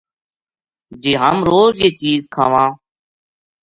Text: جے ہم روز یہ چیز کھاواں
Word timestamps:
جے 1.01 1.11
ہم 1.23 1.37
روز 1.49 1.73
یہ 1.83 1.89
چیز 2.01 2.21
کھاواں 2.33 2.69